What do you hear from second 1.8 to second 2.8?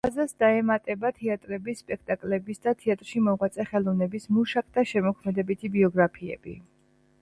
სპექტაკლების და